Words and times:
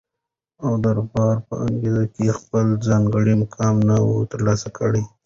او 0.63 0.69
ددربار 0.83 1.35
په 1.47 1.55
انګړ 1.65 1.97
کي 2.13 2.21
یې 2.27 2.33
خپل 2.39 2.65
ځانګړی 2.87 3.33
مقام 3.41 3.75
نه 3.89 3.95
وو 4.07 4.27
تر 4.31 4.39
لاسه 4.47 4.67
کړی 4.77 5.03